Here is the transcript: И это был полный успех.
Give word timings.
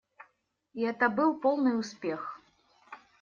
И 0.73 0.81
это 0.81 1.09
был 1.09 1.35
полный 1.39 1.77
успех. 1.79 2.41